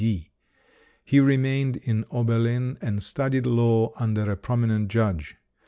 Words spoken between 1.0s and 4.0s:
He remained in Oberlin and studied law